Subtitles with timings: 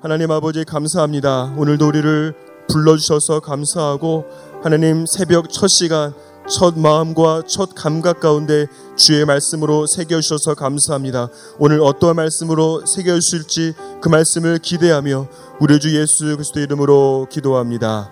[0.00, 1.54] 하나님 아버지 감사합니다.
[1.56, 2.32] 오늘도 우리를
[2.68, 4.26] 불러주셔서 감사하고
[4.62, 6.14] 하나님 새벽 첫 시간
[6.48, 8.66] 첫 마음과 첫 감각 가운데
[8.96, 11.30] 주의 말씀으로 새겨주셔서 감사합니다.
[11.58, 15.26] 오늘 어떠한 말씀으로 새겨주실지 그 말씀을 기대하며
[15.58, 18.08] 우리 주 예수 그리스도 이름으로 기도합니다.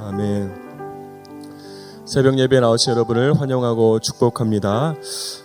[0.00, 0.61] 아멘.
[2.04, 4.96] 새벽 예배 나오신 여러분을 환영하고 축복합니다.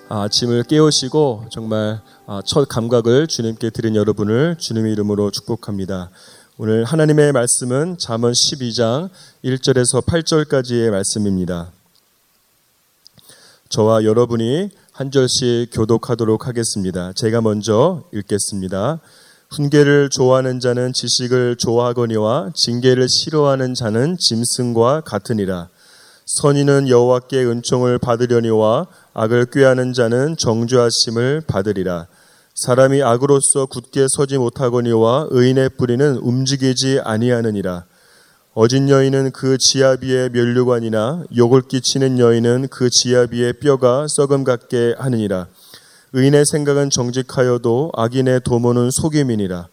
[0.10, 6.10] 아침을 깨우시고 정말 아, 첫 감각을 주님께 드린 여러분을 주님의 이름으로 축복합니다.
[6.58, 9.10] 오늘 하나님의 말씀은 잠언 12장
[9.46, 11.72] 1절에서 8절까지의 말씀입니다.
[13.70, 17.14] 저와 여러분이 한 절씩 교독하도록 하겠습니다.
[17.14, 19.00] 제가 먼저 읽겠습니다.
[19.52, 25.70] 훈계를 좋아하는 자는 지식을 좋아하거니와 징계를 싫어하는 자는 짐승과 같으니라.
[26.28, 32.08] 선인은 여호와께 은총을 받으려니와 악을 꾀하는 자는 정죄하심을 받으리라.
[32.54, 37.86] 사람이 악으로서 굳게 서지 못하거니와 의인의 뿌리는 움직이지 아니하느니라.
[38.56, 45.48] 어진 여인은 그 지아비의 멸류관이나 욕을 끼치는 여인은 그 지아비의 뼈가 썩음 같게 하느니라.
[46.12, 49.70] 의인의 생각은 정직하여도 악인의 도모는 속임이니라.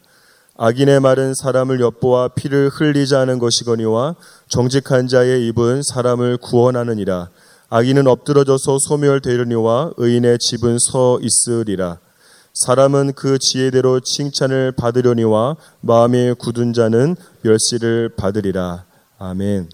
[0.57, 4.15] 악인의 말은 사람을 엿보아 피를 흘리지 않은 것이거니와
[4.49, 7.29] 정직한 자의 입은 사람을 구원하느니라.
[7.71, 11.99] 악인은 엎드러져서 소멸되려니와 의인의 집은 서 있으리라.
[12.53, 18.85] 사람은 그 지혜대로 칭찬을 받으려니와 마음에 굳은 자는 멸시를 받으리라.
[19.19, 19.71] 아멘.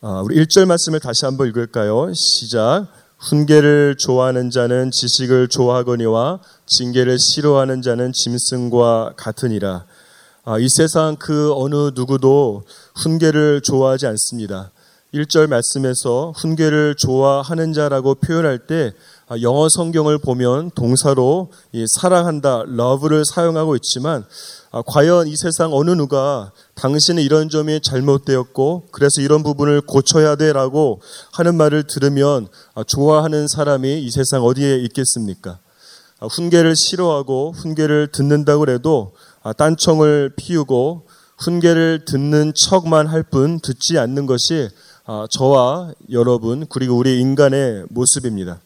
[0.00, 2.10] 아, 우리 1절 말씀을 다시 한번 읽을까요?
[2.14, 2.86] 시작.
[3.20, 9.84] 훈계를 좋아하는 자는 지식을 좋아하거니와 징계를 싫어하는 자는 짐승과 같으니라.
[10.44, 12.62] 아, 이 세상 그 어느 누구도
[12.96, 14.70] 훈계를 좋아하지 않습니다.
[15.12, 21.52] 1절 말씀에서 훈계를 좋아하는 자라고 표현할 때 아, 영어 성경을 보면 동사로
[21.86, 24.24] 사랑한다, love를 사용하고 있지만
[24.72, 31.00] 아, 과연 이 세상 어느 누가 당신은 이런 점이 잘못되었고 그래서 이런 부분을 고쳐야 돼라고
[31.32, 35.58] 하는 말을 들으면 아, 좋아하는 사람이 이 세상 어디에 있겠습니까?
[36.20, 39.12] 훈계를 싫어하고 훈계를 듣는다고 해도
[39.56, 41.06] 딴청을 피우고
[41.38, 44.68] 훈계를 듣는 척만 할 뿐 듣지 않는 것이
[45.30, 48.60] 저와 여러분 그리고 우리 인간의 모습입니다.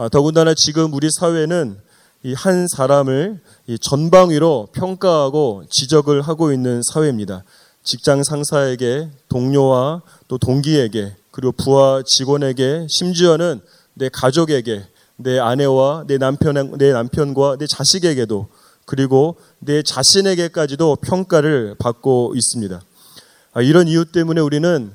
[0.00, 1.76] 아, 더군다나 지금 우리 사회는
[2.22, 7.42] 이 한 사람을 이 전방위로 평가하고 지적을 하고 있는 사회입니다.
[7.82, 13.60] 직장 상사에게, 동료와 또 동기에게, 그리고 부하 직원에게, 심지어는
[13.94, 14.84] 내 가족에게,
[15.16, 18.46] 내 아내와 내 남편, 내 남편과 내 자식에게도,
[18.84, 22.80] 그리고 내 자신에게까지도 평가를 받고 있습니다.
[23.52, 24.92] 아, 이런 이유 때문에 우리는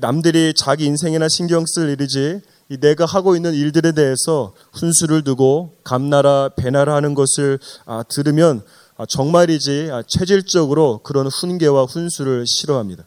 [0.00, 6.96] 남들이 자기 인생이나 신경 쓸 일이지 내가 하고 있는 일들에 대해서 훈수를 두고 감나라 배나라
[6.96, 8.62] 하는 것을 아, 들으면
[8.96, 13.04] 아, 정말이지 아, 체질적으로 그런 훈계와 훈수를 싫어합니다.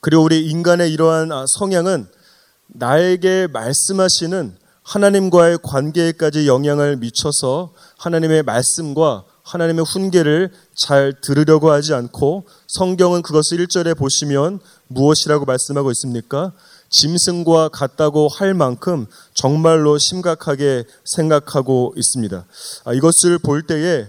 [0.00, 2.08] 그리고 우리 인간의 이러한 성향은
[2.68, 13.22] 나에게 말씀하시는 하나님과의 관계에까지 영향을 미쳐서 하나님의 말씀과 하나님의 훈계를 잘 들으려고 하지 않고 성경은
[13.22, 16.52] 그것을 1절에 보시면 무엇이라고 말씀하고 있습니까?
[16.90, 22.44] 짐승과 같다고 할 만큼 정말로 심각하게 생각하고 있습니다.
[22.84, 24.06] 아, 이것을 볼 때에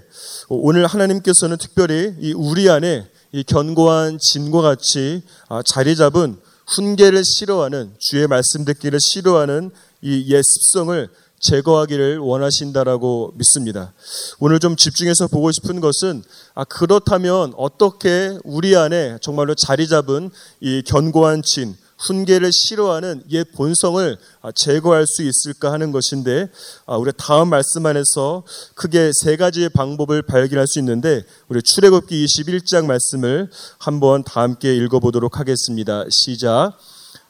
[0.50, 6.38] 오늘 하나님께서는 특별히 이 우리 안에 이 견고한 진과 같이 아, 자리 잡은
[6.68, 9.72] 훈계를 싫어하는 주의 말씀 듣기를 싫어하는
[10.02, 11.10] 이 옛 습성을
[11.42, 13.94] 제거하기를 원하신다라고 믿습니다.
[14.40, 20.84] 오늘 좀 집중해서 보고 싶은 것은 아 그렇다면 어떻게 우리 안에 정말로 자리 잡은 이
[20.86, 24.18] 견고한 진 훈계를 싫어하는 옛 본성을
[24.56, 26.50] 제거할 수 있을까 하는 것인데
[26.86, 28.44] 아, 우리 다음 말씀 안에서
[28.76, 35.40] 크게 세 가지의 방법을 발견할 수 있는데 우리 출애굽기 21장 말씀을 한번 다 함께 읽어보도록
[35.40, 36.06] 하겠습니다.
[36.10, 36.74] 시작.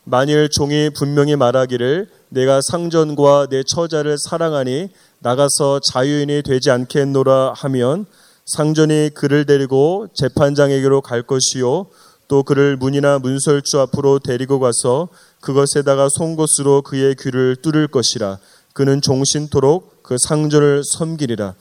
[0.04, 4.90] 만일 종이 분명히 말하기를 내가 상전과 내 처자를 사랑하니
[5.20, 8.06] 나가서 자유인이 되지 않겠노라 하면
[8.46, 11.88] 상전이 그를 데리고 재판장에게로 갈 것이요
[12.32, 15.10] 또 그를 문이나 문설주 앞으로 데리고 가서
[15.42, 18.38] 그것에다가 송곳으로 그의 귀를 뚫을 것이라.
[18.72, 21.56] 그는 종신토록 그 상전을 섬기리라.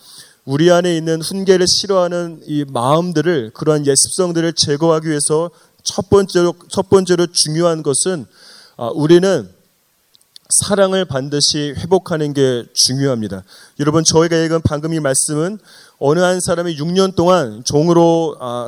[0.44, 5.50] 우리 안에 있는 훈계를 싫어하는 이 마음들을 그러한 예습성들을 제거하기 위해서
[5.82, 8.26] 첫 번째로 첫 번째로 중요한 것은
[8.76, 9.49] 아, 우리는
[10.50, 13.44] 사랑을 반드시 회복하는 게 중요합니다.
[13.79, 15.58] 여러분 저희가 읽은 방금 이 말씀은
[15.99, 18.67] 어느 한 사람이 6년 동안 종으로 아,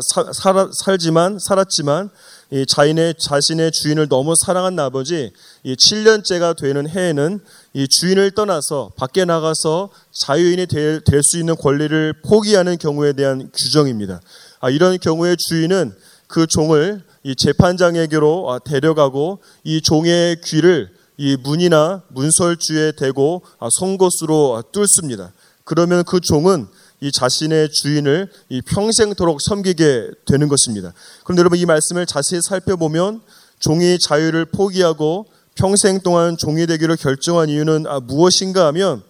[0.73, 2.11] 살지만 살았지만
[2.50, 5.32] 이 자인의 자신의 주인을 너무 사랑한 아버지
[5.62, 7.40] 이 7년째가 되는 해에는
[7.73, 14.20] 이 주인을 떠나서 밖에 나가서 자유인이 될 수 있는 권리를 포기하는 경우에 대한 규정입니다.
[14.61, 15.94] 아, 이런 경우에 주인은
[16.26, 20.90] 그 종을 이 재판장에게로 아, 데려가고 이 종의 귀를
[21.23, 25.33] 이 문이나 문설주에 대고 아, 송곳으로 뚫습니다.
[25.63, 26.67] 그러면 그 종은
[27.01, 30.93] 이 자신의 주인을 이 평생토록 섬기게 되는 것입니다.
[31.23, 33.21] 그런데 여러분 이 말씀을 자세히 살펴보면
[33.61, 39.05] 종이 자유를 포기하고 평생 동안 종이 되기로 결정한 이유는 아, 무엇인가 하면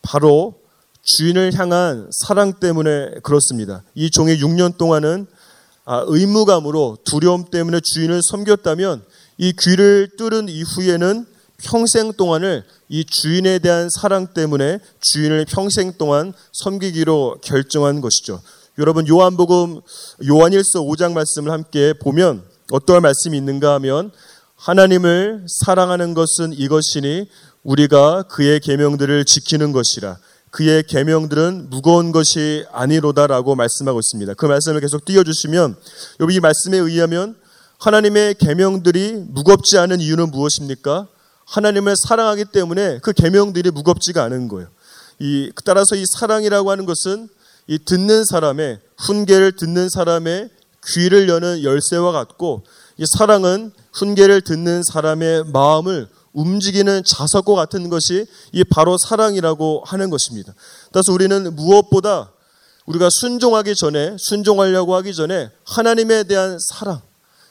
[0.00, 0.54] 바로
[1.02, 3.82] 주인을 향한 사랑 때문에 그렇습니다.
[3.96, 5.26] 이 종이 6년 동안은
[5.86, 9.02] 아, 의무감으로 두려움 때문에 주인을 섬겼다면
[9.38, 11.26] 이 귀를 뚫은 이후에는
[11.62, 18.40] 평생 동안을 이 주인에 대한 사랑 때문에 주인을 평생 동안 섬기기로 결정한 것이죠.
[18.78, 19.80] 여러분 요한복음
[20.28, 24.12] 요한일서 5장 말씀을 함께 보면 어떠한 말씀이 있는가 하면
[24.54, 27.28] 하나님을 사랑하는 것은 이것이니
[27.64, 30.16] 우리가 그의 계명들을 지키는 것이라
[30.50, 34.34] 그의 계명들은 무거운 것이 아니로다라고 말씀하고 있습니다.
[34.34, 35.76] 그 말씀을 계속 띄워 주시면
[36.20, 37.36] 여기 이 말씀에 의하면
[37.78, 41.08] 하나님의 계명들이 무겁지 않은 이유는 무엇입니까?
[41.48, 44.68] 하나님을 사랑하기 때문에 그 계명들이 무겁지가 않은 거예요.
[45.18, 47.28] 이 따라서 이 사랑이라고 하는 것은
[47.66, 50.50] 이 듣는 사람의 훈계를 듣는 사람의
[50.86, 52.64] 귀를 여는 열쇠와 같고
[52.98, 60.54] 이 사랑은 훈계를 듣는 사람의 마음을 움직이는 자석과 같은 것이 이 바로 사랑이라고 하는 것입니다.
[60.92, 62.30] 따라서 우리는 무엇보다
[62.86, 67.00] 우리가 순종하기 전에 순종하려고 하기 전에 하나님에 대한 사랑,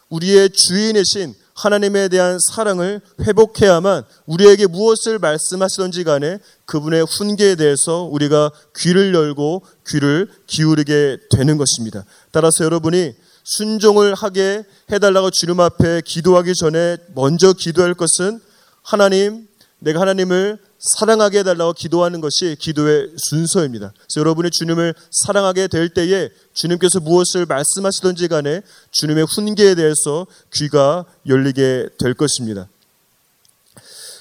[0.10, 9.14] 우리의 주인이신 하나님에 대한 사랑을 회복해야만 우리에게 무엇을 말씀하시던지 간에 그분의 훈계에 대해서 우리가 귀를
[9.14, 12.06] 열고 귀를 기울이게 되는 것입니다.
[12.32, 18.40] 따라서 여러분이 순종을 하게 해달라고 주님 앞에 기도하기 전에 먼저 기도할 것은
[18.84, 19.48] 하나님,
[19.80, 23.94] 내가 하나님을 사랑하게 해달라고 기도하는 것이 기도의 순서입니다.
[23.96, 31.90] 그래서 여러분이 주님을 사랑하게 될 때에 주님께서 무엇을 말씀하시든지 간에 주님의 훈계에 대해서 귀가 열리게
[32.00, 32.68] 될 것입니다.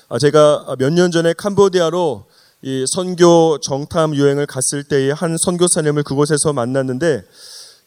[0.09, 2.25] 아, 제가 몇 년 전에 캄보디아로
[2.63, 7.23] 이 선교 정탐 유행을 갔을 때에 한 선교사님을 그곳에서 만났는데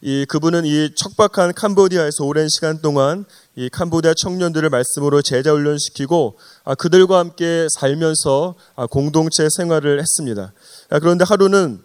[0.02, 6.74] 이 그분은 이 척박한 캄보디아에서 오랜 시간 동안 이 캄보디아 청년들을 말씀으로 제자 훈련시키고 아,
[6.74, 10.52] 그들과 함께 살면서 아, 공동체 생활을 했습니다.
[10.88, 11.80] 아, 그런데 하루는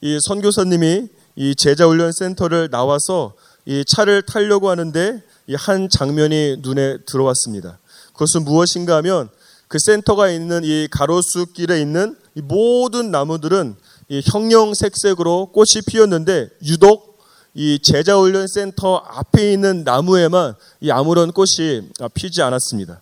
[0.00, 3.34] 이 선교사님이 이 제자 훈련 센터를 나와서
[3.66, 7.78] 이 차를 타려고 하는데 이 한 장면이 눈에 들어왔습니다.
[8.12, 9.28] 그것은 무엇인가 하면
[9.66, 13.76] 그 센터가 있는 이 가로수길에 있는 이 모든 나무들은
[14.08, 17.07] 이 형형색색으로 꽃이 피었는데 유독
[17.54, 23.00] 이 제자 훈련 센터 앞에 있는 나무에만 이 아무런 꽃이 피지 않았습니다.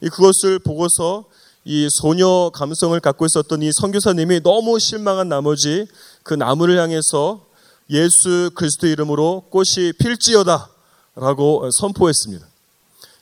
[0.00, 1.24] 그것을 보고서
[1.64, 5.86] 이 소녀 감성을 갖고 있었던 이 선교사님이 너무 실망한 나머지
[6.22, 7.44] 그 나무를 향해서
[7.90, 12.46] 예수 그리스도 이름으로 꽃이 필지어다라고 선포했습니다.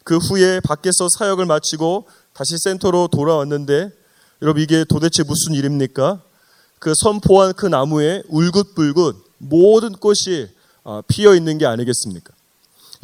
[0.05, 2.05] 그 후에 밖에서 사역을 마치고
[2.35, 3.91] 다시 센터로 돌아왔는데
[4.43, 6.21] 여러분 이게 도대체 무슨 일입니까?
[6.79, 10.54] 그 선포한 그 나무에 울긋불긋 모든 꽃이 어,
[11.09, 12.33] 피어 있는 게 아니겠습니까?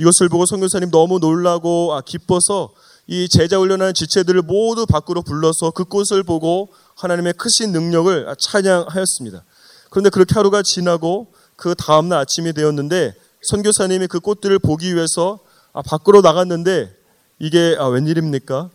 [0.00, 2.70] 이것을 보고 선교사님 너무 놀라고 아, 기뻐서
[3.06, 9.44] 이 제자 훈련하는 지체들을 모두 밖으로 불러서 그 꽃을 보고 하나님의 크신 능력을 찬양하였습니다.
[9.90, 15.40] 그런데 그렇게 하루가 지나고 그 다음날 아침이 되었는데 선교사님이 그 꽃들을 보기 위해서
[15.72, 16.94] 아, 밖으로 나갔는데
[17.38, 18.70] 이게 아, 웬일입니까?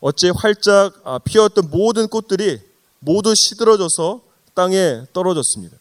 [0.00, 2.58] 어째 활짝 피었던 모든 꽃들이
[3.00, 4.22] 모두 시들어져서
[4.54, 5.76] 땅에 떨어졌습니다.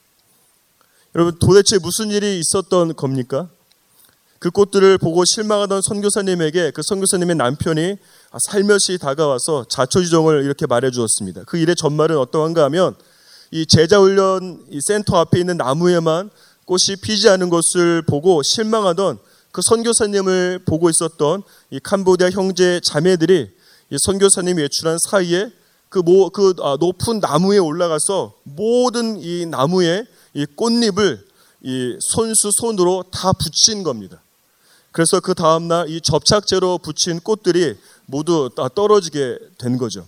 [1.16, 3.50] 여러분 도대체 무슨 일이 있었던 겁니까?
[4.38, 7.98] 그 꽃들을 보고 실망하던 선교사님에게 그 선교사님의 남편이
[8.40, 11.44] 살며시 다가와서 자초지종을 이렇게 말해 주었습니다.
[11.46, 12.96] 그 일의 전말은 어떠한가 하면
[13.52, 16.30] 이 제자훈련 이 센터 앞에 있는 나무에만
[16.66, 19.18] 꽃이 피지 않은 것을 보고 실망하던
[19.52, 23.50] 그 선교사님을 보고 있었던 이 캄보디아 형제 자매들이
[23.90, 25.52] 이 선교사님이 외출한 사이에
[25.90, 31.28] 그, 모, 그 아, 높은 나무에 올라가서 모든 이 나무에 이 꽃잎을
[31.62, 34.22] 이 손수 손으로 다 붙인 겁니다.
[34.92, 40.06] 그래서 그 다음날 이 접착제로 붙인 꽃들이 모두 다 떨어지게 된 거죠.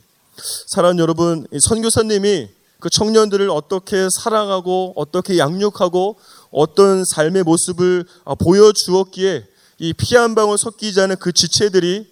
[0.68, 2.50] 사랑 여러분, 선교사님이
[2.80, 6.18] 그 청년들을 어떻게 사랑하고 어떻게 양육하고
[6.51, 8.06] 어떤 삶의 모습을
[8.40, 9.46] 보여주었기에
[9.80, 12.08] 이 피 한 방울 섞이지 않은 그 지체들이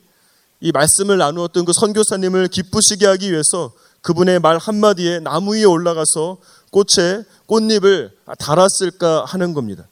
[0.61, 6.37] 이 말씀을 나누었던 그 선교사님을 기쁘시게 하기 위해서 그분의 말 한마디에 나무 위에 올라가서
[6.71, 9.87] 꽃에 꽃잎을 달았을까 하는 겁니다.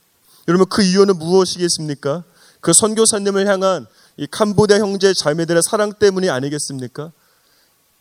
[0.47, 2.23] 여러분 그 이유는 무엇이겠습니까?
[2.61, 3.85] 그 선교사님을 향한
[4.17, 7.11] 이 캄보디아 형제 자매들의 사랑 때문이 아니겠습니까?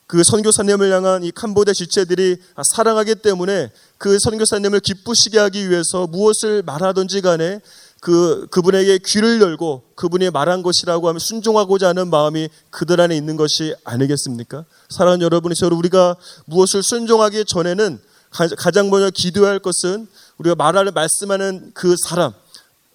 [0.07, 7.23] 그 선교사님을 향한 이 캄보디아 지체들이 사랑하기 때문에 그 선교사님을 기쁘시게 하기 위해서 무엇을 말하든지
[7.23, 7.61] 간에
[8.01, 13.75] 그 그분에게 귀를 열고 그분이 말한 것이라고 하면 순종하고자 하는 마음이 그들 안에 있는 것이
[13.85, 14.65] 아니겠습니까?
[14.91, 17.99] 사랑하는 여러분이 저로 우리가 무엇을 순종하기 전에는
[18.59, 20.07] 가장 먼저 기도해야 할 것은
[20.39, 22.33] 우리가 말하는 말씀하는 그 사람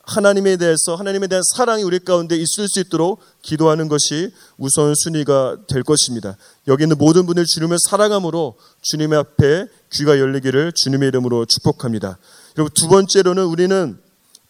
[0.03, 5.83] 하나님에 대해서 하나님에 대한 사랑이 우리 가운데 있을 수 있도록 기도하는 것이 우선 순위가 될
[5.83, 6.37] 것입니다.
[6.67, 12.17] 여기 있는 모든 분들 주님을 사랑함으로 주님의 앞에 귀가 열리기를 주님의 이름으로 축복합니다.
[12.57, 13.97] 여러분 두 번째로는 우리는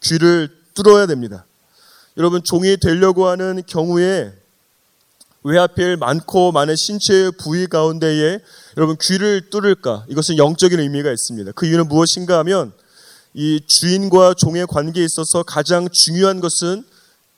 [0.02, 1.46] 귀를 뚫어야 됩니다.
[2.18, 4.34] 여러분 종이 되려고 하는 경우에
[5.44, 8.40] 왜 하필 많고 많은 신체의 부위 가운데에
[8.78, 10.06] 여러분 귀를 뚫을까?
[10.08, 11.52] 이것은 영적인 의미가 있습니다.
[11.54, 12.72] 그 이유는 무엇인가 하면
[13.34, 16.84] 이 주인과 종의 관계에 있어서 가장 중요한 것은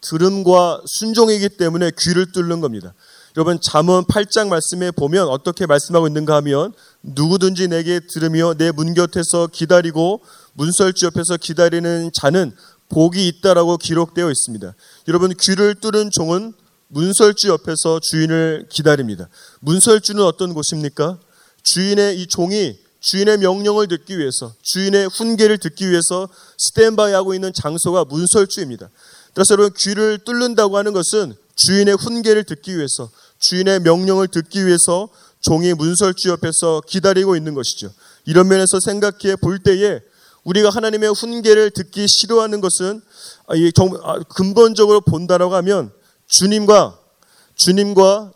[0.01, 2.93] 들음과 순종이기 때문에 귀를 뚫는 겁니다.
[3.35, 9.47] 여러분 잠언 8장 말씀에 보면 어떻게 말씀하고 있는가 하면 누구든지 내게 들으며 내 문 곁에서
[9.47, 10.21] 기다리고
[10.53, 12.51] 문설주 옆에서 기다리는 자는
[12.89, 14.75] 복이 있다라고 기록되어 있습니다.
[15.07, 16.53] 여러분 귀를 뚫은 종은
[16.89, 19.29] 문설주 옆에서 주인을 기다립니다.
[19.61, 21.17] 문설주는 어떤 곳입니까?
[21.63, 28.05] 주인의 이 종이 주인의 명령을 듣기 위해서 주인의 훈계를 듣기 위해서 스탠바이 하고 있는 장소가
[28.05, 28.89] 문설주입니다.
[29.33, 35.09] 그래서 여러분 귀를 뚫는다고 하는 것은 주인의 훈계를 듣기 위해서 주인의 명령을 듣기 위해서
[35.41, 37.91] 종이 문설주 옆에서 기다리고 있는 것이죠.
[38.25, 39.99] 이런 면에서 생각해 볼 때에
[40.45, 43.01] 우리가 하나님의 훈계를 듣기 싫어하는 것은
[43.47, 43.53] 아,
[44.03, 45.91] 아, 근본적으로 본다라고 하면
[46.27, 46.99] 주님과
[47.55, 48.31] 주님과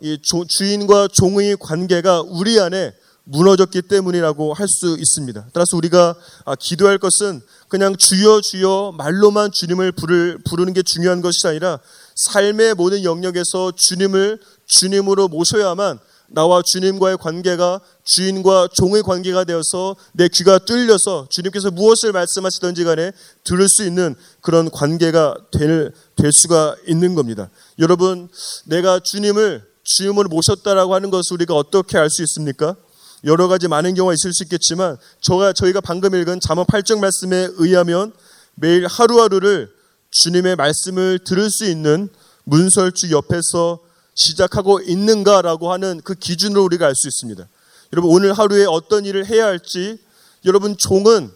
[0.48, 2.92] 주인과 종의 관계가 우리 안에
[3.28, 5.46] 무너졌기 때문이라고 할 수 있습니다.
[5.52, 11.46] 따라서 우리가 아, 기도할 것은 그냥 주여 주여 말로만 주님을 부를, 부르는 게 중요한 것이
[11.46, 11.78] 아니라
[12.14, 15.98] 삶의 모든 영역에서 주님을 주님으로 모셔야만
[16.30, 23.12] 나와 주님과의 관계가 주인과 종의 관계가 되어서 내 귀가 뚫려서 주님께서 무엇을 말씀하시던지 간에
[23.44, 27.48] 들을 수 있는 그런 관계가 될, 될 수가 있는 겁니다.
[27.78, 28.28] 여러분,
[28.66, 32.76] 내가 주님을 주님으로 모셨다라고 하는 것을 우리가 어떻게 알 수 있습니까?
[33.24, 38.12] 여러 가지 많은 경우가 있을 수 있겠지만 저가 저희가 방금 읽은 잠언 8장 말씀에 의하면
[38.54, 39.70] 매일 하루하루를
[40.10, 42.08] 주님의 말씀을 들을 수 있는
[42.44, 43.80] 문설주 옆에서
[44.14, 47.46] 시작하고 있는가라고 하는 그 기준으로 우리가 알 수 있습니다.
[47.92, 49.98] 여러분 오늘 하루에 어떤 일을 해야 할지
[50.44, 51.30] 여러분 종은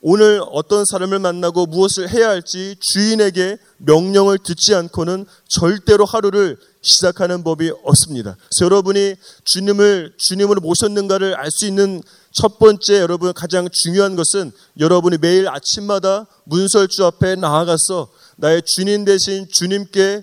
[0.00, 7.72] 오늘 어떤 사람을 만나고 무엇을 해야 할지 주인에게 명령을 듣지 않고는 절대로 하루를 시작하는 법이
[7.82, 8.36] 없습니다.
[8.60, 15.48] 여러분이 주님을 주님으로 모셨는가를 알 수 있는 첫 번째 여러분 가장 중요한 것은 여러분이 매일
[15.48, 20.22] 아침마다 문설주 앞에 나아가서 나의 주님 대신 주님께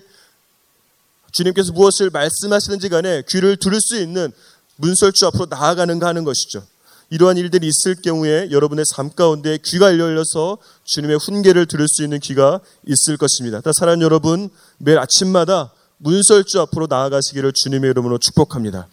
[1.32, 4.30] 주님께서 무엇을 말씀하시는지 간에 귀를 들을 수 있는
[4.76, 6.62] 문설주 앞으로 나아가는가 하는 것이죠.
[7.08, 12.60] 이러한 일들이 있을 경우에 여러분의 삶 가운데 귀가 열려서 주님의 훈계를 들을 수 있는 귀가
[12.86, 13.60] 있을 것입니다.
[13.72, 18.88] 사랑하는 여러분, 매일 아침마다 문설주 앞으로 나아가시기를 주님의 이름으로 축복합니다.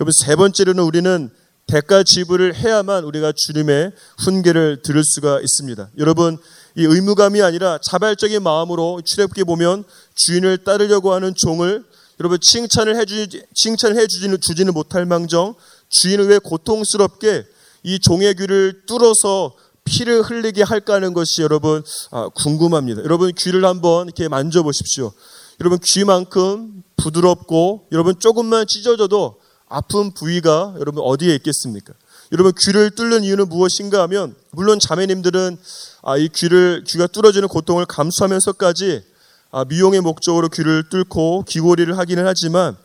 [0.00, 1.30] 여러분, 세 번째로는 우리는
[1.66, 5.90] 대가 지불을 해야만 우리가 주님의 훈계를 들을 수가 있습니다.
[5.98, 6.38] 여러분,
[6.76, 9.84] 이 의무감이 아니라 자발적인 마음으로 출애굽기 보면
[10.14, 11.84] 주인을 따르려고 하는 종을
[12.20, 15.54] 여러분 칭찬을 해주지 칭찬을 해주지는 주지는 못할 망정
[15.90, 17.44] 주인을 왜 고통스럽게
[17.82, 23.04] 이 종의 귀를 뚫어서 피를 흘리게 할까 하는 것이 여러분 아, 궁금합니다.
[23.04, 25.12] 여러분 귀를 한번 이렇게 만져보십시오.
[25.60, 31.94] 여러분 귀만큼 부드럽고 여러분 조금만 찢어져도 아픈 부위가 여러분 어디에 있겠습니까?
[32.32, 35.56] 여러분 귀를 뚫는 이유는 무엇인가 하면 물론 자매님들은
[36.02, 39.02] 아, 이 귀를 귀가 뚫어지는 고통을 감수하면서까지
[39.50, 42.76] 아, 미용의 목적으로 귀를 뚫고 귀고리를 하기는 하지만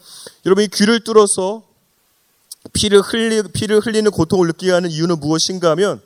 [0.46, 1.64] 여러분 이 귀를 뚫어서
[2.74, 6.02] 피를 흘리 피를 흘리는 고통을 느끼게 하는 이유는 무엇인가 하면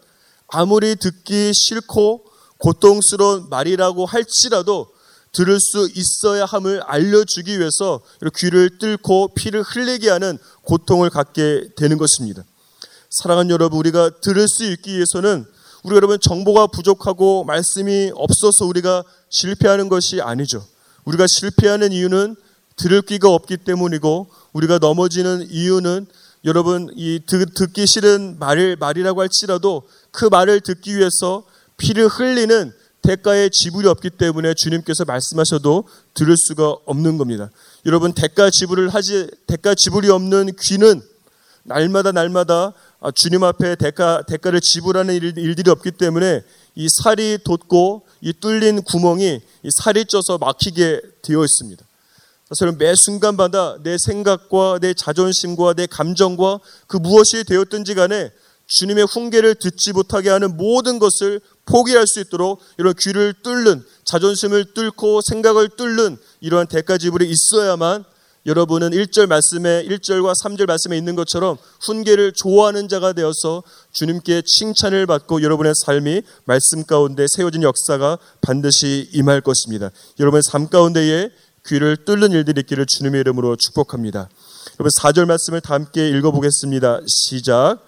[0.47, 2.25] 아무리 듣기 싫고
[2.57, 4.94] 고통스러운 말이라고 할지라도
[5.35, 7.99] 들을 수 있어야 함을 알려주기 위해서
[8.37, 12.43] 귀를 뚫고 피를 흘리게 하는 고통을 갖게 되는 것입니다.
[13.09, 15.45] 사랑하는 여러분, 우리가 들을 수 있기 위해서는
[15.83, 20.65] 우리 여러분 정보가 부족하고 말씀이 없어서 우리가 실패하는 것이 아니죠.
[21.03, 22.35] 우리가 실패하는 이유는
[22.77, 26.07] 들을 귀가 없기 때문이고 우리가 넘어지는 이유는
[26.45, 31.43] 여러분 이 듣, 기 싫은 말 말이라고 할지라도 그 말을 듣기 위해서
[31.77, 32.73] 피를 흘리는
[33.05, 37.51] 대가의 지불이 없기 때문에 주님께서 말씀하셔도 들을 수가 없는 겁니다.
[37.85, 41.01] 여러분 대가 지불을 하지 대가 지불이 없는 귀는
[41.63, 46.41] 날마다 날마다 아, 주님 앞에 대가 대가를 지불하는 일들이 없기 때문에
[46.75, 51.85] 이 살이 돋고 이 뚫린 구멍이 이 살이 쪄서 막히게 되어 있습니다.
[52.47, 58.31] 그래서 매 순간마다 내 생각과 내 자존심과 내 감정과 그 무엇이 되었든지 간에
[58.67, 65.21] 주님의 훈계를 듣지 못하게 하는 모든 것을 포기할 수 있도록 이런 귀를 뚫는 자존심을 뚫고
[65.21, 68.05] 생각을 뚫는 이러한 대가 지불이 있어야만
[68.45, 75.41] 여러분은 1절 말씀에 1절과 3절 말씀에 있는 것처럼 훈계를 좋아하는 자가 되어서 주님께 칭찬을 받고
[75.41, 79.89] 여러분의 삶이 말씀 가운데 세워진 역사가 반드시 임할 것입니다.
[80.19, 81.31] 여러분의 삶 가운데에
[81.65, 84.29] 귀를 뚫는 일들이 있기를 주님의 이름으로 축복합니다.
[84.79, 86.99] 여러분 4절 말씀을 다 함께 읽어보겠습니다.
[87.07, 87.79] 시작.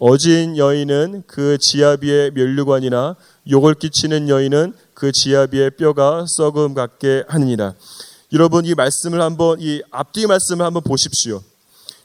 [0.00, 3.16] 어진 여인은 그 지아비의 면류관이나
[3.50, 7.74] 욕을 끼치는 여인은 그 지아비의 뼈가 썩음 같게 하느니라.
[8.32, 11.42] 여러분 이 말씀을 한번 이 앞뒤 말씀을 한번 보십시오.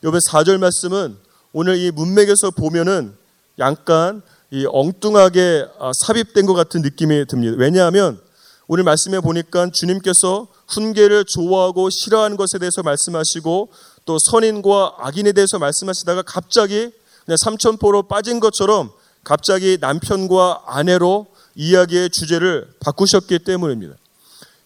[0.04, 1.18] 여러분 4절 말씀은
[1.52, 3.16] 오늘 이 문맥에서 보면은
[3.58, 7.56] 약간 이 엉뚱하게 아, 삽입된 것 같은 느낌이 듭니다.
[7.58, 8.20] 왜냐하면
[8.68, 13.70] 오늘 말씀에 보니까 주님께서 훈계를 좋아하고 싫어하는 것에 대해서 말씀하시고
[14.06, 16.92] 또 선인과 악인에 대해서 말씀하시다가 갑자기
[17.26, 18.92] 그냥 삼천포로 빠진 것처럼
[19.24, 23.96] 갑자기 남편과 아내로 이야기의 주제를 바꾸셨기 때문입니다.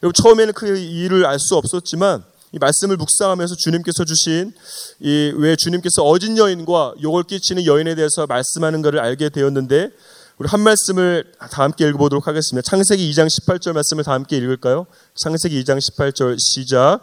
[0.04, 4.54] 여러분 처음에는 그 일을 알 수 없었지만 이 말씀을 묵상하면서 주님께서 주신
[5.00, 9.90] 이 왜 주님께서 어진 여인과 욕을 끼치는 여인에 대해서 말씀하는 것을 알게 되었는데
[10.38, 12.68] 우리 한 말씀을 다 함께 읽어보도록 하겠습니다.
[12.68, 14.86] 창세기 2장 18절 말씀을 다 함께 읽을까요?
[15.16, 17.00] 창세기 2장 18절 시작.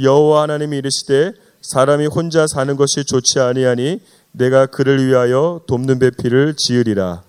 [0.00, 4.00] 여호와 하나님이 이르시되 사람이 혼자 사는 것이 좋지 아니하니
[4.36, 7.22] 내가 그를 위하여 돕는 배필을 지으리라.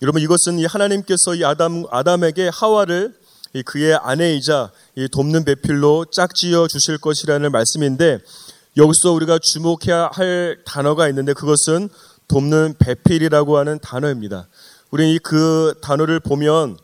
[0.00, 3.14] 여러분 이것은 이 하나님께서 이 아담 아담에게 하와를
[3.66, 8.20] 그의 아내이자 이 돕는 배필로 짝지어 주실 것이라는 말씀인데
[8.78, 11.90] 여기서 우리가 주목해야 할 단어가 있는데 그것은
[12.26, 14.48] 돕는 배필이라고 하는 단어입니다.
[14.90, 16.78] 우리는 그 단어를 보면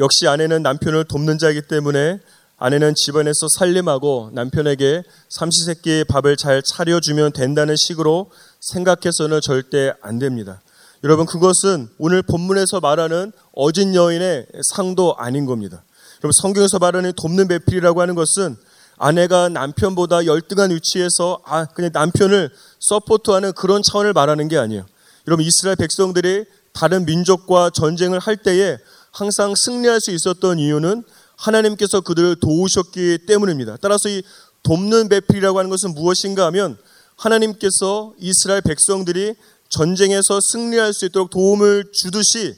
[0.00, 2.18] 역시 아내는 남편을 돕는 자이기 때문에
[2.64, 8.30] 아내는 집안에서 살림하고 남편에게 삼시세끼 밥을 잘 차려주면 된다는 식으로
[8.60, 10.62] 생각해서는 절대 안 됩니다.
[11.02, 15.84] 여러분 그것은 오늘 본문에서 말하는 어진 여인의 상도 아닌 겁니다.
[16.22, 18.56] 여러분 성경에서 말하는 돕는 배필이라고 하는 것은
[18.96, 22.48] 아내가 남편보다 열등한 위치에서 아 그냥 남편을
[22.78, 24.86] 서포트하는 그런 차원을 말하는 게 아니에요.
[25.28, 28.78] 여러분 이스라엘 백성들이 다른 민족과 전쟁을 할 때에
[29.12, 31.04] 항상 승리할 수 있었던 이유는
[31.36, 33.76] 하나님께서 그들을 도우셨기 때문입니다.
[33.80, 34.22] 따라서 이
[34.62, 36.78] 돕는 배필이라고 하는 것은 무엇인가 하면
[37.16, 39.34] 하나님께서 이스라엘 백성들이
[39.68, 42.54] 전쟁에서 승리할 수 있도록 도움을 주듯이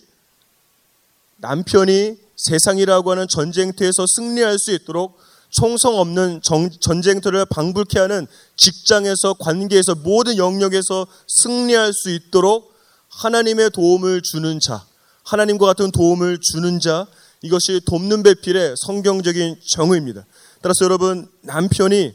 [1.39, 5.19] 남편이 세상이라고 하는 전쟁터에서 승리할 수 있도록
[5.51, 12.75] 총성 없는 정, 전쟁터를 방불케 하는 직장에서 관계에서 모든 영역에서 승리할 수 있도록
[13.09, 14.85] 하나님의 도움을 주는 자,
[15.25, 17.07] 하나님과 같은 도움을 주는 자,
[17.47, 20.27] 이것이 돕는 배필의 성경적인 정의입니다.
[20.63, 22.13] 따라서 여러분 남편이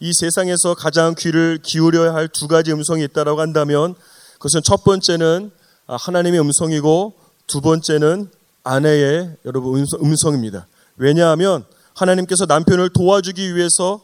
[0.00, 3.94] 이 세상에서 가장 귀를 기울여야 할 두 가지 음성이 있다라고 한다면
[4.34, 5.50] 그것은 첫 번째는
[5.86, 7.14] 하나님의 음성이고
[7.46, 8.28] 두 번째는
[8.64, 10.66] 아내의 여러분 음성입니다.
[10.98, 14.02] 왜냐하면 하나님께서 남편을 도와주기 위해서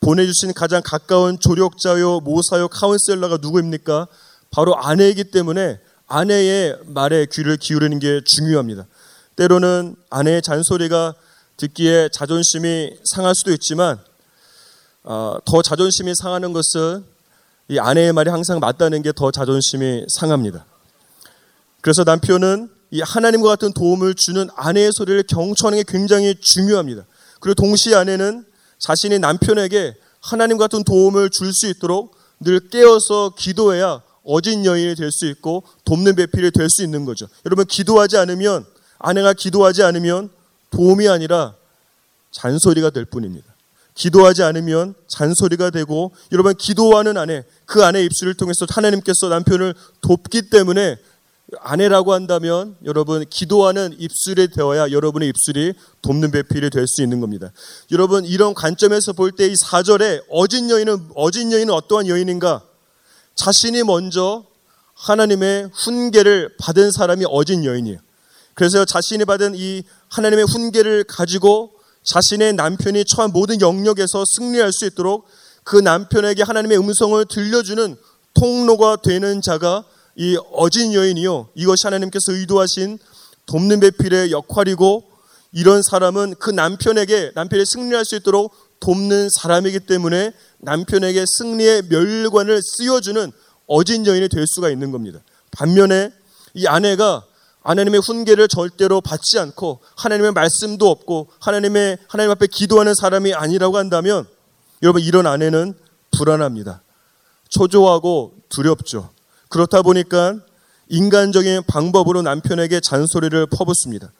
[0.00, 4.08] 보내주신 가장 가까운 조력자요, 모사요, 카운셀러가 누구입니까?
[4.50, 8.86] 바로 아내이기 때문에 아내의 말에 귀를 기울이는 게 중요합니다.
[9.38, 11.14] 때로는 아내의 잔소리가
[11.58, 13.96] 듣기에 자존심이 상할 수도 있지만
[15.04, 17.04] 어, 더 자존심이 상하는 것은
[17.68, 20.64] 이 아내의 말이 항상 맞다는 게 더 자존심이 상합니다.
[21.82, 27.04] 그래서 남편은 이 하나님과 같은 도움을 주는 아내의 소리를 경청하는 게 굉장히 중요합니다.
[27.38, 28.44] 그리고 동시에 아내는
[28.80, 35.26] 자신이 남편에게 하나님 같은 도움을 줄 수 있도록 늘 깨어서 기도해야 어진 여인이 될 수
[35.26, 37.28] 있고 돕는 배필이 될 수 있는 거죠.
[37.46, 38.66] 여러분 기도하지 않으면
[38.98, 40.30] 아내가 기도하지 않으면
[40.70, 41.54] 도움이 아니라
[42.30, 43.46] 잔소리가 될 뿐입니다.
[43.94, 50.96] 기도하지 않으면 잔소리가 되고 여러분 기도하는 아내 그 아내 입술을 통해서 하나님께서 남편을 돕기 때문에
[51.60, 57.50] 아내라고 한다면 여러분 기도하는 입술이 되어야 여러분의 입술이 돕는 배필이 될 수 있는 겁니다.
[57.90, 62.62] 여러분 이런 관점에서 볼 때이 4절에 어진 여인은 어진 여인은 어떠한 여인인가?
[63.34, 64.44] 자신이 먼저
[64.94, 67.98] 하나님의 훈계를 받은 사람이 어진 여인이에요.
[68.58, 75.28] 그래서 자신이 받은 이 하나님의 훈계를 가지고 자신의 남편이 처한 모든 영역에서 승리할 수 있도록
[75.62, 77.96] 그 남편에게 하나님의 음성을 들려주는
[78.34, 79.84] 통로가 되는 자가
[80.16, 81.50] 이 어진 여인이요.
[81.54, 82.98] 이것이 하나님께서 의도하신
[83.46, 85.04] 돕는 배필의 역할이고
[85.52, 93.30] 이런 사람은 그 남편에게 남편이 승리할 수 있도록 돕는 사람이기 때문에 남편에게 승리의 멸관을 씌워주는
[93.68, 95.20] 어진 여인이 될 수가 있는 겁니다.
[95.52, 96.10] 반면에
[96.54, 97.22] 이 아내가
[97.68, 104.26] 하나님의 훈계를 절대로 받지 않고 하나님의 말씀도 없고 하나님의 하나님 앞에 기도하는 사람이 아니라고 한다면
[104.82, 105.74] 여러분 이런 아내는
[106.16, 106.80] 불안합니다.
[107.50, 109.10] 초조하고 두렵죠.
[109.50, 110.36] 그렇다 보니까
[110.88, 114.12] 인간적인 방법으로 남편에게 잔소리를 퍼붓습니다.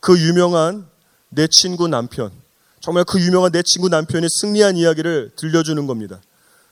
[0.00, 0.86] 그 유명한
[1.30, 2.30] 내 친구 남편,
[2.80, 6.20] 정말 그 유명한 내 친구 남편이 승리한 이야기를 들려주는 겁니다.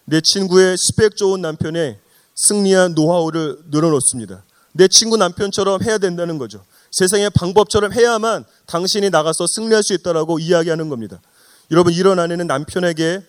[0.04, 1.98] 내 친구의 스펙 좋은 남편의
[2.34, 4.42] 승리한 노하우를 늘어놓습니다.
[4.72, 6.64] 내 친구 남편처럼 해야 된다는 거죠.
[6.90, 11.20] 세상의 방법처럼 해야만 당신이 나가서 승리할 수 있다라고 이야기하는 겁니다.
[11.70, 13.22] 여러분 이런 아내는 남편에게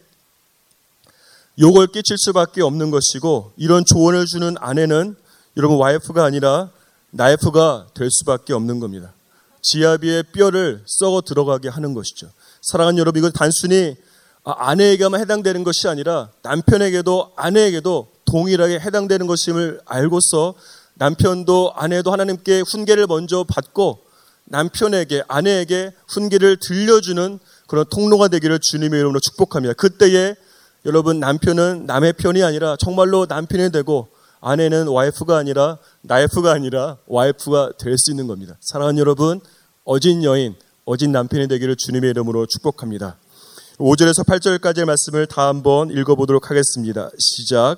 [1.60, 5.15] 욕을 끼칠 수밖에 없는 것이고 이런 조언을 주는 아내는
[5.58, 6.69] 여러분 와이프가 아니라
[7.12, 9.13] 나이프가 될 수밖에 없는 겁니다.
[9.62, 12.32] 지아비의 뼈를 썩어 들어가게 하는 것이죠.
[12.62, 13.95] 사랑하는 여러분 이건 단순히
[14.43, 20.54] 아내에게만 해당되는 것이 아니라 남편에게도 아내에게도 동일하게 해당되는 것임을 알고서
[21.00, 24.00] 남편도 아내도 하나님께 훈계를 먼저 받고
[24.46, 29.74] 남편에게 아내에게 훈계를 들려주는 그런 통로가 되기를 주님의 이름으로 축복합니다.
[29.74, 30.36] 그때에
[30.86, 34.10] 여러분 남편은 남의 편이 아니라 정말로 남편이 되고
[34.42, 38.56] 아내는 와이프가 아니라 나이프가 아니라 와이프가 될 수 있는 겁니다.
[38.62, 39.40] 사랑하는 여러분
[39.86, 43.18] 어진 여인 어진 남편이 되기를 주님의 이름으로 축복합니다.
[43.78, 47.10] 5절에서 8절까지의 말씀을 다 한번 읽어보도록 하겠습니다.
[47.18, 47.78] 시작.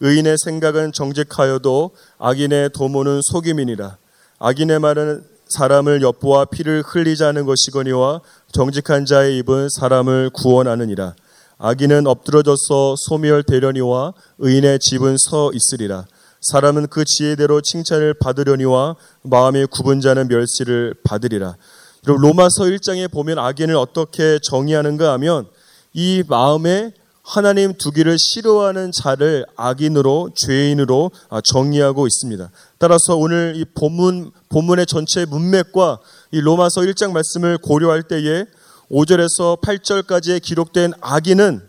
[0.00, 3.96] 의인의 생각은 정직하여도 악인의 도모는 속임이니라.
[4.38, 6.82] 악인의 말은 사람을 엿보아 피를
[7.22, 8.20] 않은 것이거니와
[8.52, 11.14] 정직한 자의 입은 사람을 구원하느니라.
[11.58, 16.06] 악인은 엎드러져서 소멸되려니와 의인의 집은 서 있으리라.
[16.42, 21.56] 사람은 그 지혜대로 칭찬을 받으려니와 마음의 굽은 자는 멸시를 받으리라.
[22.04, 25.46] 로마서 1장에 보면 악인을 어떻게 정의하는가 하면
[25.92, 26.92] 이 마음에
[27.26, 32.48] 하나님 두기를 싫어하는 자를 악인으로 죄인으로 아, 정의하고 있습니다.
[32.78, 35.98] 따라서 오늘 이 본문 본문의 전체 문맥과
[36.30, 38.44] 이 로마서 1장 말씀을 고려할 때에
[38.92, 41.68] 5절에서 8절까지에 기록된 악인은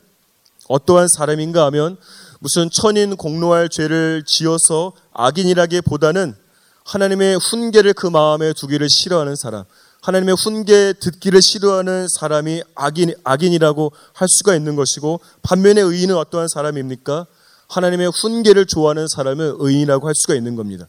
[0.67, 1.97] 어떠한 사람인가 하면
[2.39, 6.35] 무슨 천인 공로할 죄를 지어서 악인이라기보다는
[6.85, 9.63] 하나님의 훈계를 그 마음에 두기를 싫어하는 사람,
[10.07, 17.25] 하나님의 훈계 듣기를 싫어하는 사람이 악인, 악인이라고 할 수가 있는 것이고 반면에 의인은 어떠한 사람입니까?
[17.67, 20.87] 하나님의 훈계를 좋아하는 사람을 의인이라고 할 수가 있는 겁니다.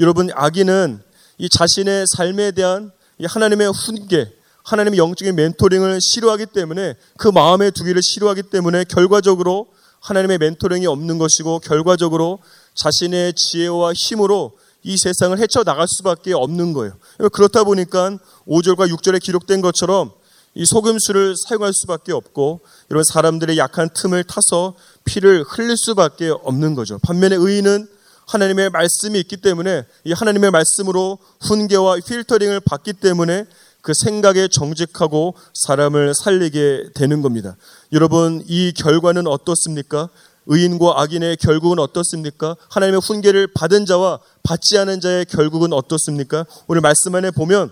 [0.00, 1.00] 여러분, 악인은
[1.38, 2.92] 이 자신의 삶에 대한
[3.24, 4.30] 하나님의 훈계,
[4.64, 9.68] 하나님의 영적인 멘토링을 싫어하기 때문에 그 마음에 두기를 싫어하기 때문에 결과적으로
[10.00, 12.40] 하나님의 멘토링이 없는 것이고 결과적으로
[12.74, 16.94] 자신의 지혜와 힘으로 이 세상을 헤쳐나갈 수밖에 없는 거예요.
[17.32, 20.12] 그렇다 보니까 5절과 6절에 기록된 것처럼
[20.54, 26.98] 이 소금수를 사용할 수밖에 없고 이런 사람들의 약한 틈을 타서 피를 흘릴 수밖에 없는 거죠.
[26.98, 27.88] 반면에 의인은
[28.26, 33.46] 하나님의 말씀이 있기 때문에 이 하나님의 말씀으로 훈계와 필터링을 받기 때문에
[33.80, 37.56] 그 생각에 정직하고 사람을 살리게 되는 겁니다.
[37.92, 40.08] 여러분, 이 결과는 어떻습니까?
[40.46, 42.56] 의인과 악인의 결국은 어떻습니까?
[42.68, 46.46] 하나님의 훈계를 받은 자와 받지 않은 자의 결국은 어떻습니까?
[46.66, 47.70] 오늘 말씀 안에 보면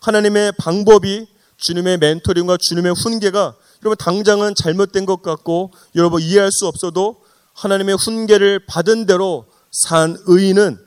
[0.00, 7.16] 하나님의 방법이 주님의 멘토링과 주님의 훈계가 여러분 당장은 잘못된 것 같고 여러분 이해할 수 없어도
[7.54, 10.78] 하나님의 훈계를 받은 대로 산 의인은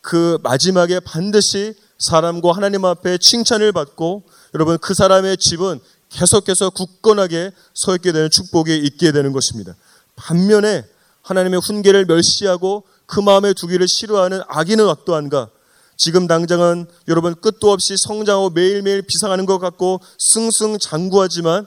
[0.00, 4.24] 그 마지막에 반드시 사람과 하나님 앞에 칭찬을 받고
[4.54, 9.74] 여러분 그 사람의 집은 계속해서 굳건하게 서 있게 되는 축복이 있게 되는 것입니다.
[10.16, 10.84] 반면에
[11.22, 15.50] 하나님의 훈계를 멸시하고 그 마음에 두기를 싫어하는 악인은 어떠한가?
[15.96, 21.66] 지금 당장은 여러분 끝도 없이 성장하고 매일매일 비상하는 것 같고 승승장구하지만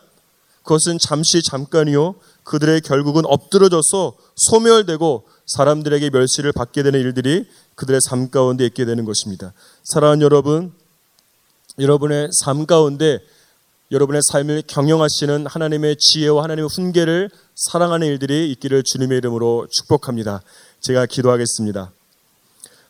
[0.63, 2.15] 그것은 잠시 잠깐이요.
[2.43, 9.53] 그들의 결국은 엎드러져서 소멸되고 사람들에게 멸시를 받게 되는 일들이 그들의 삶 가운데 있게 되는 것입니다.
[9.83, 10.71] 사랑하는 여러분,
[11.79, 13.19] 여러분의 삶 가운데
[13.91, 20.41] 여러분의 삶을 경영하시는 하나님의 지혜와 하나님의 훈계를 사랑하는 일들이 있기를 주님의 이름으로 축복합니다.
[20.79, 21.91] 제가 기도하겠습니다.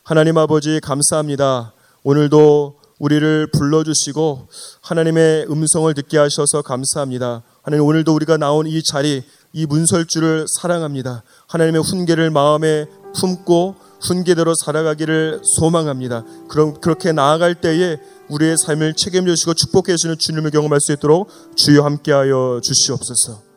[0.03, 1.73] 하나님 아버지 감사합니다.
[2.03, 4.47] 오늘도 우리를 불러주시고
[4.81, 7.41] 하나님의 음성을 듣게 하셔서 감사합니다.
[7.63, 11.23] 하나님 오늘도 우리가 나온 이 자리, 이 문설주를 사랑합니다.
[11.47, 16.23] 하나님의 훈계를 마음에 품고 훈계대로 살아가기를 소망합니다.
[16.47, 17.97] 그럼 그렇게 나아갈 때에
[18.29, 23.48] 우리의 삶을 책임져 주시고 축복해 주시는 주님을 경험할 수 있도록 주여 함께하여 주시옵소서.